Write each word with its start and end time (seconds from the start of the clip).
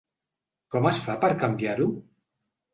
Com 0.77 0.87
es 0.93 1.03
fa 1.09 1.17
per 1.25 1.31
canviar-ho? 1.45 1.91